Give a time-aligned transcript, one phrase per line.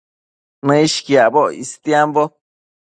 [0.65, 2.23] Nëishquiacboc istiambo